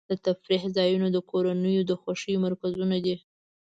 د 0.09 0.11
تفریح 0.25 0.63
ځایونه 0.77 1.07
د 1.11 1.17
کورنیو 1.29 1.87
د 1.89 1.91
خوښۍ 2.01 2.35
مرکزونه 2.45 2.97
دي. 3.05 3.15